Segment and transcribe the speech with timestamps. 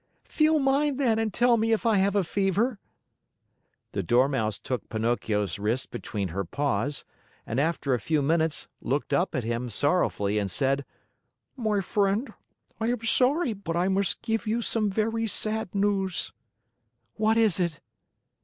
[0.25, 2.79] "Feel mine then and tell me if I have a fever."
[3.91, 7.05] The Dormouse took Pinocchio's wrist between her paws
[7.45, 10.85] and, after a few minutes, looked up at him sorrowfully and said:
[11.55, 12.33] "My friend,
[12.79, 16.33] I am sorry, but I must give you some very sad news."
[17.13, 17.79] "What is it?"